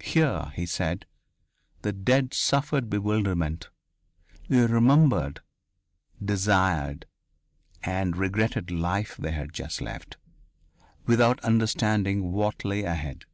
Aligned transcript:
Here, 0.00 0.50
he 0.56 0.64
said, 0.64 1.04
the 1.82 1.92
dead 1.92 2.32
suffered 2.32 2.88
bewilderment; 2.88 3.68
they 4.48 4.64
remembered, 4.64 5.40
desired, 6.24 7.04
and 7.82 8.16
regretted 8.16 8.68
the 8.68 8.76
life 8.78 9.18
they 9.18 9.32
had 9.32 9.52
just 9.52 9.82
left, 9.82 10.16
without 11.04 11.40
understanding 11.44 12.32
what 12.32 12.64
lay 12.64 12.84
ahead. 12.84 13.26